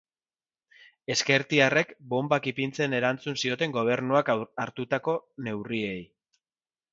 [1.15, 4.33] Ezkertiarrek bonbak ipintzen erantzun zioten gobernuak
[4.65, 5.17] hartutako
[5.51, 6.01] neurriei.